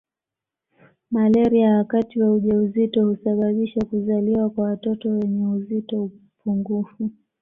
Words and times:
Malaria 1.11 1.77
wakati 1.77 2.21
wa 2.21 2.33
ujauzito 2.33 3.05
husababisha 3.07 3.85
kuzaliwa 3.85 4.49
kwa 4.49 4.63
watoto 4.63 5.09
wenye 5.09 5.45
uzito 5.47 6.09
pungufu 6.43 7.09